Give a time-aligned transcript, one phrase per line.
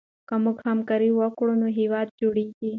[0.27, 2.69] که موږ همکاري وکړو نو هېواد جوړېږي.